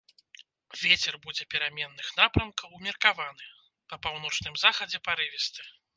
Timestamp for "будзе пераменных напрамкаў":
1.25-2.73